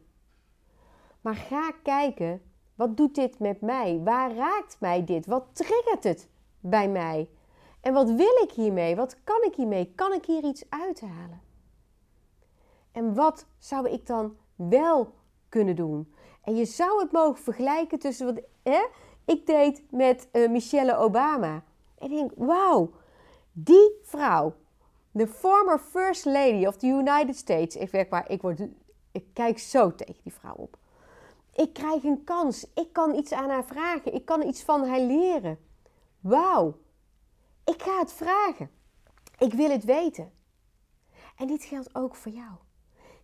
Maar 1.21 1.35
ga 1.35 1.73
kijken, 1.83 2.43
wat 2.75 2.97
doet 2.97 3.15
dit 3.15 3.39
met 3.39 3.61
mij? 3.61 4.01
Waar 4.05 4.35
raakt 4.35 4.77
mij 4.81 5.05
dit? 5.05 5.27
Wat 5.27 5.45
triggert 5.53 6.05
het 6.05 6.29
bij 6.61 6.89
mij? 6.89 7.29
En 7.87 7.93
wat 7.93 8.11
wil 8.11 8.43
ik 8.43 8.51
hiermee? 8.51 8.97
Wat 8.97 9.17
kan 9.25 9.43
ik 9.43 9.55
hiermee? 9.55 9.93
Kan 9.95 10.13
ik 10.13 10.25
hier 10.25 10.45
iets 10.45 10.65
uithalen? 10.69 11.41
En 12.93 13.15
wat 13.15 13.47
zou 13.59 13.89
ik 13.91 14.07
dan 14.07 14.37
wel 14.55 15.15
kunnen 15.49 15.77
doen? 15.77 16.15
En 16.43 16.57
je 16.57 16.65
zou 16.65 17.01
het 17.01 17.13
mogen 17.13 17.43
vergelijken 17.43 17.99
tussen 17.99 18.27
wat 18.27 18.45
hè, 18.63 18.87
ik 19.25 19.47
deed 19.47 19.83
met 19.91 20.29
uh, 20.33 20.51
Michelle 20.51 20.97
Obama. 20.97 21.63
En 21.99 22.11
ik 22.11 22.17
denk, 22.17 22.31
wauw, 22.37 22.91
die 23.53 23.99
vrouw 24.03 24.55
de 25.11 25.27
former 25.27 25.79
First 25.79 26.25
Lady 26.25 26.67
of 26.67 26.77
the 26.77 26.87
United 26.87 27.37
States. 27.37 27.77
Ik 27.77 27.91
werk 27.91 28.11
waar, 28.11 28.31
ik, 28.31 28.43
word, 28.43 28.61
ik 29.13 29.25
kijk 29.33 29.59
zo 29.59 29.95
tegen 29.95 30.23
die 30.23 30.33
vrouw 30.33 30.55
op. 30.55 30.77
Ik 31.55 31.73
krijg 31.73 32.05
een 32.05 32.25
kans. 32.25 32.67
Ik 32.75 32.93
kan 32.93 33.15
iets 33.15 33.33
aan 33.33 33.51
haar 33.51 33.65
vragen. 33.65 34.15
Ik 34.15 34.25
kan 34.25 34.47
iets 34.47 34.63
van 34.63 34.87
haar 34.87 35.01
leren. 35.01 35.59
Wauw. 36.21 36.85
Ik 37.67 37.83
ga 37.83 37.99
het 37.99 38.13
vragen. 38.13 38.71
Ik 39.39 39.53
wil 39.53 39.71
het 39.71 39.85
weten. 39.85 40.33
En 41.37 41.47
dit 41.47 41.65
geldt 41.65 41.95
ook 41.95 42.15
voor 42.15 42.33
jou. 42.33 42.53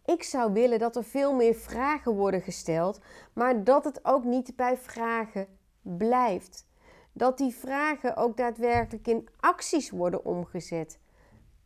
Ik 0.05 0.23
zou 0.23 0.53
willen 0.53 0.79
dat 0.79 0.97
er 0.97 1.05
veel 1.05 1.35
meer 1.35 1.55
vragen 1.55 2.15
worden 2.15 2.43
gesteld, 2.43 3.01
maar 3.33 3.65
dat 3.65 3.85
het 3.85 4.05
ook 4.05 4.25
niet 4.25 4.57
bij 4.57 4.77
vragen 4.77 5.59
blijft. 5.83 6.67
Dat 7.13 7.39
die 7.39 7.55
vragen 7.55 8.17
ook 8.17 8.37
daadwerkelijk 8.37 9.07
in 9.07 9.29
acties 9.41 9.91
worden 9.91 10.25
omgezet 10.25 10.99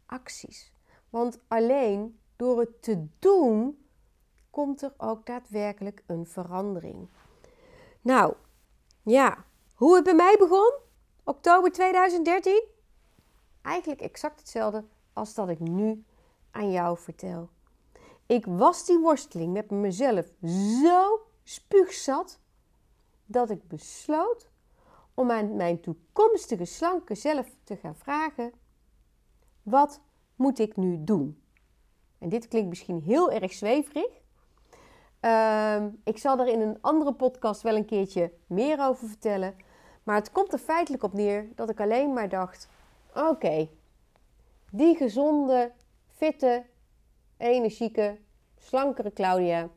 acties. 0.06 0.72
Want 1.10 1.38
alleen 1.48 2.18
door 2.36 2.60
het 2.60 2.82
te 2.82 3.06
doen 3.18 3.86
komt 4.50 4.82
er 4.82 4.92
ook 4.96 5.26
daadwerkelijk 5.26 6.02
een 6.06 6.26
verandering. 6.26 7.08
Nou, 8.00 8.34
ja, 9.02 9.44
hoe 9.74 9.94
het 9.94 10.04
bij 10.04 10.14
mij 10.14 10.36
begon, 10.38 10.72
oktober 11.26 11.72
2013, 11.72 12.64
eigenlijk 13.62 14.00
exact 14.00 14.38
hetzelfde 14.38 14.84
als 15.12 15.34
dat 15.34 15.48
ik 15.48 15.58
nu 15.58 16.04
aan 16.50 16.70
jou 16.70 16.98
vertel. 16.98 17.48
Ik 18.26 18.46
was 18.46 18.86
die 18.86 18.98
worsteling 18.98 19.52
met 19.52 19.70
mezelf 19.70 20.26
zo 20.82 21.20
spuugzat 21.42 22.38
dat 23.24 23.50
ik 23.50 23.68
besloot 23.68 24.48
om 25.14 25.30
aan 25.30 25.56
mijn 25.56 25.80
toekomstige 25.80 26.64
slanke 26.64 27.14
zelf 27.14 27.46
te 27.64 27.76
gaan 27.76 27.96
vragen 27.96 28.52
wat 29.62 30.00
moet 30.36 30.58
ik 30.58 30.76
nu 30.76 31.04
doen? 31.04 31.42
En 32.18 32.28
dit 32.28 32.48
klinkt 32.48 32.68
misschien 32.68 33.00
heel 33.00 33.30
erg 33.30 33.52
zweverig. 33.52 34.10
Uh, 35.20 35.84
ik 36.04 36.18
zal 36.18 36.38
er 36.38 36.48
in 36.48 36.60
een 36.60 36.78
andere 36.80 37.14
podcast 37.14 37.62
wel 37.62 37.76
een 37.76 37.84
keertje 37.84 38.32
meer 38.46 38.80
over 38.80 39.08
vertellen. 39.08 39.56
Maar 40.06 40.16
het 40.16 40.32
komt 40.32 40.52
er 40.52 40.58
feitelijk 40.58 41.02
op 41.02 41.12
neer 41.12 41.48
dat 41.54 41.70
ik 41.70 41.80
alleen 41.80 42.12
maar 42.12 42.28
dacht: 42.28 42.68
oké, 43.14 43.68
die 44.70 44.96
gezonde, 44.96 45.72
fitte, 46.14 46.64
energieke, 47.36 48.18
slankere 48.56 49.12
Claudia, 49.12 49.68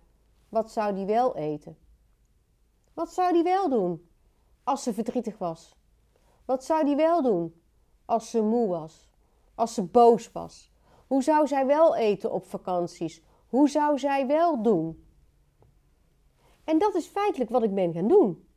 wat 0.50 0.72
zou 0.72 0.96
die 0.96 1.06
wel 1.06 1.36
eten? 1.36 1.78
Wat 2.94 3.14
zou 3.14 3.34
die 3.34 3.44
wel 3.44 3.70
doen 3.70 4.10
als 4.64 4.84
ze 4.84 4.94
verdrietig 4.94 5.38
was? 5.38 5.76
Wat 6.46 6.64
zou 6.64 6.86
die 6.86 6.96
wel 6.96 7.22
doen 7.22 7.62
als 8.06 8.30
ze 8.30 8.42
moe 8.42 8.68
was? 8.68 9.10
als 9.60 9.74
ze 9.74 9.84
boos 9.84 10.32
was? 10.32 10.72
Hoe 11.08 11.24
zou 11.24 11.48
zij 11.48 11.66
wel 11.66 11.96
eten 11.96 12.32
op 12.32 12.46
vakanties? 12.46 13.24
Hoe 13.48 13.70
zou 13.70 14.00
zij 14.00 14.28
wel 14.28 14.62
doen? 14.62 15.04
En 16.64 16.78
dat 16.78 16.96
is 16.96 17.06
feitelijk 17.06 17.50
wat 17.50 17.64
ik 17.64 17.74
ben 17.74 17.94
gaan 17.94 18.08
doen. 18.08 18.48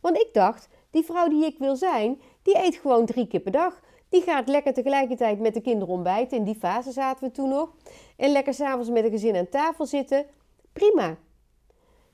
Want 0.00 0.16
ik 0.16 0.28
dacht, 0.32 0.68
die 0.90 1.04
vrouw 1.04 1.28
die 1.28 1.44
ik 1.44 1.58
wil 1.58 1.76
zijn, 1.76 2.20
die 2.42 2.56
eet 2.56 2.74
gewoon 2.74 3.06
drie 3.06 3.26
keer 3.26 3.40
per 3.40 3.52
dag. 3.52 3.80
Die 4.08 4.22
gaat 4.22 4.48
lekker 4.48 4.72
tegelijkertijd 4.72 5.40
met 5.40 5.54
de 5.54 5.60
kinderen 5.60 5.94
ontbijten. 5.94 6.38
In 6.38 6.44
die 6.44 6.54
fase 6.54 6.92
zaten 6.92 7.24
we 7.24 7.32
toen 7.32 7.48
nog. 7.48 7.74
En 8.16 8.32
lekker 8.32 8.54
s'avonds 8.54 8.90
met 8.90 9.04
een 9.04 9.10
gezin 9.10 9.36
aan 9.36 9.48
tafel 9.48 9.86
zitten. 9.86 10.26
Prima. 10.72 11.16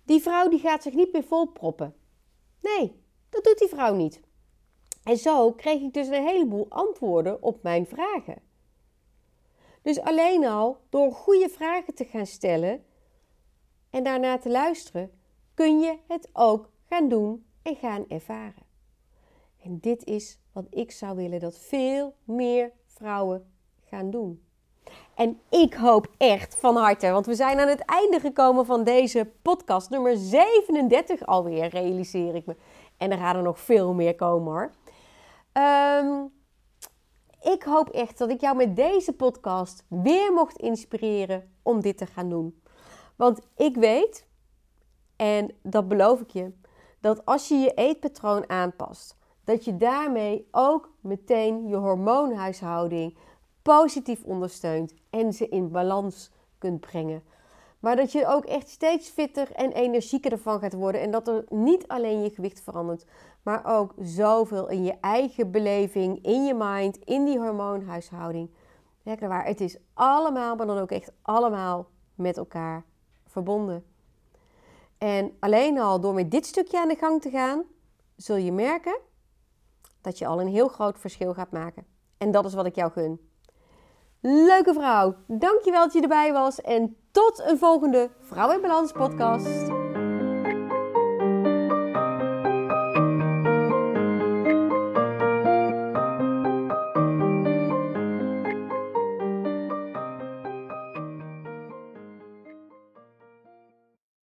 Die 0.04 0.22
vrouw 0.22 0.48
die 0.48 0.58
gaat 0.58 0.82
zich 0.82 0.94
niet 0.94 1.12
meer 1.12 1.24
volproppen. 1.24 1.94
Nee, 2.60 3.02
dat 3.30 3.44
doet 3.44 3.58
die 3.58 3.68
vrouw 3.68 3.94
niet. 3.94 4.20
En 5.04 5.16
zo 5.16 5.52
kreeg 5.52 5.80
ik 5.80 5.94
dus 5.94 6.06
een 6.06 6.26
heleboel 6.26 6.66
antwoorden 6.68 7.42
op 7.42 7.62
mijn 7.62 7.86
vragen. 7.86 8.42
Dus 9.82 10.00
alleen 10.00 10.46
al 10.46 10.78
door 10.88 11.12
goede 11.12 11.48
vragen 11.48 11.94
te 11.94 12.04
gaan 12.04 12.26
stellen 12.26 12.84
en 13.90 14.04
daarna 14.04 14.38
te 14.38 14.50
luisteren, 14.50 15.10
kun 15.54 15.80
je 15.80 15.98
het 16.08 16.28
ook 16.32 16.70
gaan 16.88 17.08
doen 17.08 17.46
en 17.62 17.76
gaan 17.76 18.08
ervaren. 18.08 18.65
En 19.66 19.78
dit 19.80 20.04
is 20.04 20.38
wat 20.52 20.66
ik 20.70 20.90
zou 20.90 21.16
willen 21.16 21.40
dat 21.40 21.58
veel 21.58 22.14
meer 22.24 22.72
vrouwen 22.86 23.46
gaan 23.84 24.10
doen. 24.10 24.44
En 25.14 25.40
ik 25.50 25.74
hoop 25.74 26.08
echt 26.16 26.56
van 26.56 26.76
harte, 26.76 27.10
want 27.10 27.26
we 27.26 27.34
zijn 27.34 27.58
aan 27.58 27.68
het 27.68 27.80
einde 27.80 28.20
gekomen 28.20 28.66
van 28.66 28.84
deze 28.84 29.30
podcast, 29.42 29.90
nummer 29.90 30.16
37 30.16 31.26
alweer, 31.26 31.68
realiseer 31.68 32.34
ik 32.34 32.46
me. 32.46 32.56
En 32.96 33.10
er 33.10 33.18
gaan 33.18 33.36
er 33.36 33.42
nog 33.42 33.60
veel 33.60 33.94
meer 33.94 34.14
komen 34.14 34.52
hoor. 34.52 34.70
Ehm, 35.52 36.24
ik 37.54 37.62
hoop 37.62 37.88
echt 37.88 38.18
dat 38.18 38.30
ik 38.30 38.40
jou 38.40 38.56
met 38.56 38.76
deze 38.76 39.12
podcast 39.12 39.84
weer 39.88 40.32
mocht 40.32 40.56
inspireren 40.56 41.50
om 41.62 41.80
dit 41.80 41.98
te 41.98 42.06
gaan 42.06 42.28
doen. 42.28 42.62
Want 43.16 43.40
ik 43.56 43.76
weet, 43.76 44.26
en 45.16 45.54
dat 45.62 45.88
beloof 45.88 46.20
ik 46.20 46.30
je, 46.30 46.52
dat 47.00 47.24
als 47.24 47.48
je 47.48 47.54
je 47.54 47.74
eetpatroon 47.74 48.48
aanpast, 48.48 49.16
dat 49.46 49.64
je 49.64 49.76
daarmee 49.76 50.48
ook 50.50 50.90
meteen 51.00 51.68
je 51.68 51.76
hormoonhuishouding 51.76 53.16
positief 53.62 54.24
ondersteunt 54.24 54.94
en 55.10 55.32
ze 55.32 55.48
in 55.48 55.70
balans 55.70 56.30
kunt 56.58 56.80
brengen. 56.80 57.22
Maar 57.80 57.96
dat 57.96 58.12
je 58.12 58.26
ook 58.26 58.44
echt 58.44 58.68
steeds 58.68 59.08
fitter 59.08 59.52
en 59.52 59.72
energieker 59.72 60.32
ervan 60.32 60.60
gaat 60.60 60.72
worden. 60.72 61.00
En 61.00 61.10
dat 61.10 61.28
er 61.28 61.44
niet 61.48 61.88
alleen 61.88 62.22
je 62.22 62.30
gewicht 62.30 62.60
verandert, 62.60 63.06
maar 63.42 63.64
ook 63.64 63.94
zoveel 64.00 64.68
in 64.68 64.84
je 64.84 64.94
eigen 65.00 65.50
beleving, 65.50 66.24
in 66.24 66.44
je 66.44 66.54
mind, 66.54 66.96
in 67.04 67.24
die 67.24 67.38
hormoonhuishouding. 67.38 68.50
Werkelijk 69.02 69.32
waar, 69.32 69.46
het 69.46 69.60
is 69.60 69.78
allemaal, 69.94 70.56
maar 70.56 70.66
dan 70.66 70.78
ook 70.78 70.90
echt 70.90 71.12
allemaal 71.22 71.88
met 72.14 72.36
elkaar 72.36 72.84
verbonden. 73.26 73.84
En 74.98 75.36
alleen 75.40 75.78
al 75.78 76.00
door 76.00 76.14
met 76.14 76.30
dit 76.30 76.46
stukje 76.46 76.80
aan 76.80 76.88
de 76.88 76.96
gang 76.96 77.22
te 77.22 77.30
gaan, 77.30 77.64
zul 78.16 78.36
je 78.36 78.52
merken 78.52 78.98
dat 80.06 80.18
je 80.18 80.26
al 80.26 80.40
een 80.40 80.48
heel 80.48 80.68
groot 80.68 80.98
verschil 80.98 81.34
gaat 81.34 81.50
maken. 81.50 81.86
En 82.18 82.30
dat 82.30 82.44
is 82.44 82.54
wat 82.54 82.66
ik 82.66 82.74
jou 82.74 82.92
gun. 82.92 83.20
Leuke 84.20 84.72
vrouw, 84.72 85.14
dankjewel 85.26 85.82
dat 85.84 85.92
je 85.92 86.00
erbij 86.00 86.32
was 86.32 86.60
en 86.60 86.96
tot 87.10 87.42
een 87.46 87.58
volgende 87.58 88.10
Vrouw 88.20 88.52
in 88.52 88.60
Balans 88.60 88.92
podcast. 88.92 89.75